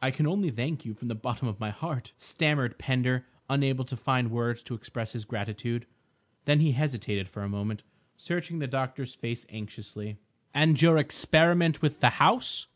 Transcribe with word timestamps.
"I 0.00 0.12
can 0.12 0.28
only 0.28 0.48
thank 0.52 0.84
you 0.84 0.94
from 0.94 1.08
the 1.08 1.16
bottom 1.16 1.48
of 1.48 1.58
my 1.58 1.70
heart," 1.70 2.12
stammered 2.16 2.78
Pender, 2.78 3.26
unable 3.48 3.84
to 3.86 3.96
find 3.96 4.30
words 4.30 4.62
to 4.62 4.74
express 4.76 5.10
his 5.10 5.24
gratitude. 5.24 5.86
Then 6.44 6.60
he 6.60 6.70
hesitated 6.70 7.28
for 7.28 7.42
a 7.42 7.48
moment, 7.48 7.82
searching 8.14 8.60
the 8.60 8.68
doctor's 8.68 9.16
face 9.16 9.46
anxiously. 9.48 10.18
"And 10.54 10.80
your 10.80 10.98
experiment 10.98 11.82
with 11.82 11.98
the 11.98 12.10
house?" 12.10 12.68